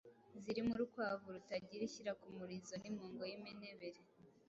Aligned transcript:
zirimo 0.43 0.71
urukwavu 0.75 1.27
rutagira 1.35 1.83
ishyira 1.85 2.11
ku 2.21 2.27
murizo 2.37 2.73
n’impongo 2.77 3.21
y’impenebere, 3.29 3.99